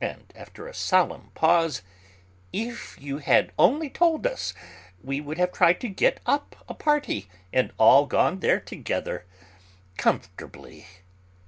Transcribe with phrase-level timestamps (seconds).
[0.00, 1.82] And after a solemn pause:
[2.52, 4.54] "If you had only told us,
[5.04, 9.24] we would have tried to get up a party, and all gone there together,
[9.96, 10.88] comfortably."